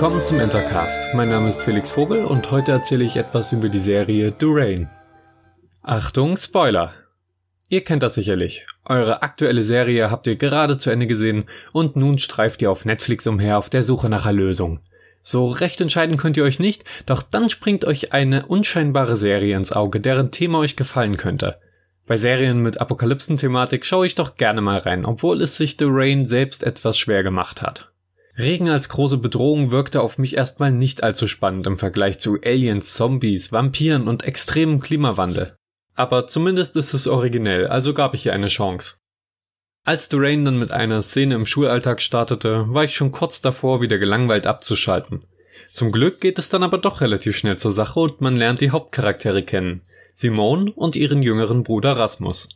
[0.00, 1.12] Willkommen zum Intercast.
[1.12, 4.88] Mein Name ist Felix Vogel und heute erzähle ich etwas über die Serie Durain.
[5.82, 6.94] Achtung, Spoiler!
[7.68, 8.64] Ihr kennt das sicherlich.
[8.86, 13.26] Eure aktuelle Serie habt ihr gerade zu Ende gesehen und nun streift ihr auf Netflix
[13.26, 14.80] umher auf der Suche nach Erlösung.
[15.20, 19.70] So recht entscheiden könnt ihr euch nicht, doch dann springt euch eine unscheinbare Serie ins
[19.70, 21.60] Auge, deren Thema euch gefallen könnte.
[22.06, 26.26] Bei Serien mit Apokalypsen-Thematik schaue ich doch gerne mal rein, obwohl es sich The Rain
[26.26, 27.89] selbst etwas schwer gemacht hat.
[28.40, 32.94] Regen als große Bedrohung wirkte auf mich erstmal nicht allzu spannend im Vergleich zu Aliens,
[32.94, 35.56] Zombies, Vampiren und extremem Klimawandel.
[35.94, 38.96] Aber zumindest ist es originell, also gab ich ihr eine Chance.
[39.84, 43.98] Als Durain dann mit einer Szene im Schulalltag startete, war ich schon kurz davor, wieder
[43.98, 45.24] gelangweilt abzuschalten.
[45.72, 48.70] Zum Glück geht es dann aber doch relativ schnell zur Sache und man lernt die
[48.70, 49.82] Hauptcharaktere kennen.
[50.12, 52.48] Simone und ihren jüngeren Bruder Rasmus.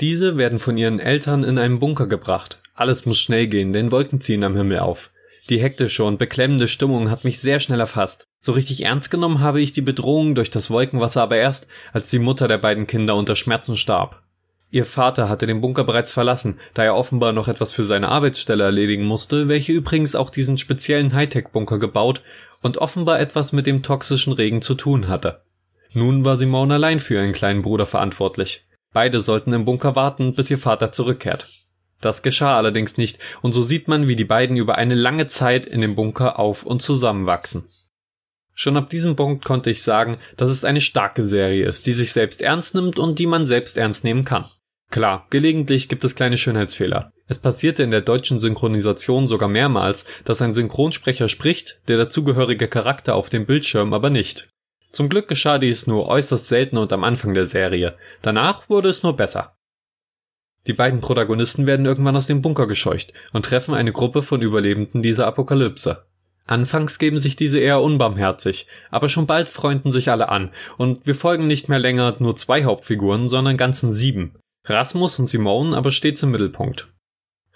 [0.00, 2.60] Diese werden von ihren Eltern in einen Bunker gebracht.
[2.74, 5.11] Alles muss schnell gehen, denn Wolken ziehen am Himmel auf.
[5.48, 8.28] Die hektische und beklemmende Stimmung hat mich sehr schnell erfasst.
[8.38, 12.20] So richtig ernst genommen habe ich die Bedrohung durch das Wolkenwasser aber erst, als die
[12.20, 14.22] Mutter der beiden Kinder unter Schmerzen starb.
[14.70, 18.64] Ihr Vater hatte den Bunker bereits verlassen, da er offenbar noch etwas für seine Arbeitsstelle
[18.64, 22.22] erledigen musste, welche übrigens auch diesen speziellen Hightech-Bunker gebaut
[22.62, 25.42] und offenbar etwas mit dem toxischen Regen zu tun hatte.
[25.92, 28.64] Nun war Simone allein für ihren kleinen Bruder verantwortlich.
[28.94, 31.48] Beide sollten im Bunker warten, bis ihr Vater zurückkehrt.
[32.02, 35.64] Das geschah allerdings nicht, und so sieht man, wie die beiden über eine lange Zeit
[35.64, 37.64] in dem Bunker auf und zusammenwachsen.
[38.54, 42.12] Schon ab diesem Punkt konnte ich sagen, dass es eine starke Serie ist, die sich
[42.12, 44.46] selbst ernst nimmt und die man selbst ernst nehmen kann.
[44.90, 47.12] Klar, gelegentlich gibt es kleine Schönheitsfehler.
[47.26, 53.14] Es passierte in der deutschen Synchronisation sogar mehrmals, dass ein Synchronsprecher spricht, der dazugehörige Charakter
[53.14, 54.50] auf dem Bildschirm aber nicht.
[54.90, 57.96] Zum Glück geschah dies nur äußerst selten und am Anfang der Serie.
[58.20, 59.56] Danach wurde es nur besser.
[60.66, 65.02] Die beiden Protagonisten werden irgendwann aus dem Bunker gescheucht und treffen eine Gruppe von Überlebenden
[65.02, 66.04] dieser Apokalypse.
[66.46, 71.14] Anfangs geben sich diese eher unbarmherzig, aber schon bald freunden sich alle an und wir
[71.14, 74.34] folgen nicht mehr länger nur zwei Hauptfiguren, sondern ganzen sieben.
[74.64, 76.88] Rasmus und Simone aber stets im Mittelpunkt.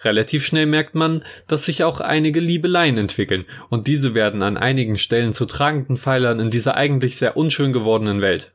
[0.01, 4.97] Relativ schnell merkt man, dass sich auch einige Liebeleien entwickeln und diese werden an einigen
[4.97, 8.53] Stellen zu tragenden Pfeilern in dieser eigentlich sehr unschön gewordenen Welt.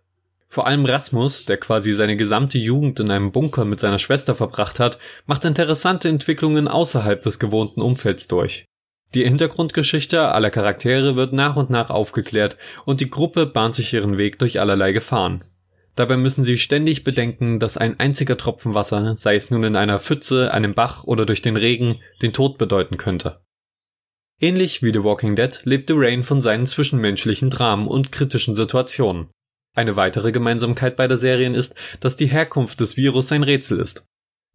[0.53, 4.81] Vor allem Rasmus, der quasi seine gesamte Jugend in einem Bunker mit seiner Schwester verbracht
[4.81, 8.67] hat, macht interessante Entwicklungen außerhalb des gewohnten Umfelds durch.
[9.15, 14.19] Die Hintergrundgeschichte aller Charaktere wird nach und nach aufgeklärt und die Gruppe bahnt sich ihren
[14.19, 15.43] Weg durch allerlei Gefahren.
[15.95, 20.01] Dabei müssen sie ständig bedenken, dass ein einziger Tropfen Wasser, sei es nun in einer
[20.01, 23.41] Pfütze, einem Bach oder durch den Regen, den Tod bedeuten könnte.
[24.39, 29.31] Ähnlich wie The Walking Dead lebte Rain von seinen zwischenmenschlichen Dramen und kritischen Situationen.
[29.75, 34.05] Eine weitere Gemeinsamkeit beider Serien ist, dass die Herkunft des Virus ein Rätsel ist.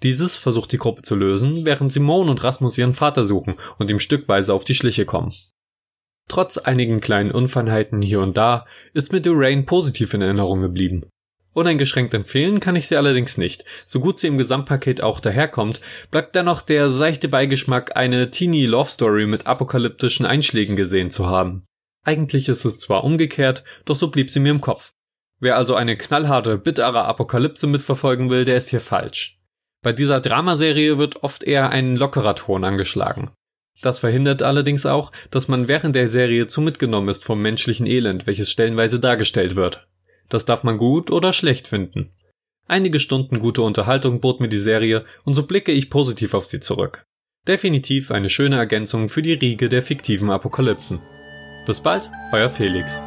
[0.04, 3.98] Dieses versucht die Gruppe zu lösen, während Simone und Rasmus ihren Vater suchen und ihm
[3.98, 5.34] stückweise auf die Schliche kommen.
[6.28, 11.06] Trotz einigen kleinen Unfeinheiten hier und da ist mir Durain positiv in Erinnerung geblieben.
[11.54, 13.66] Uneingeschränkt empfehlen kann ich sie allerdings nicht.
[13.88, 18.92] So gut sie im Gesamtpaket auch daherkommt, bleibt dennoch der seichte Beigeschmack, eine Teenie Love
[18.92, 21.66] Story mit apokalyptischen Einschlägen gesehen zu haben.
[22.04, 24.92] Eigentlich ist es zwar umgekehrt, doch so blieb sie mir im Kopf.
[25.40, 29.40] Wer also eine knallharte, bittere Apokalypse mitverfolgen will, der ist hier falsch.
[29.84, 33.32] Bei dieser Dramaserie wird oft eher ein lockerer Ton angeschlagen.
[33.82, 38.26] Das verhindert allerdings auch, dass man während der Serie zu mitgenommen ist vom menschlichen Elend,
[38.26, 39.88] welches stellenweise dargestellt wird.
[40.30, 42.12] Das darf man gut oder schlecht finden.
[42.68, 46.60] Einige Stunden gute Unterhaltung bot mir die Serie und so blicke ich positiv auf sie
[46.60, 47.06] zurück.
[47.48, 51.00] Definitiv eine schöne Ergänzung für die Riege der fiktiven Apokalypsen.
[51.66, 53.00] Bis bald, euer Felix.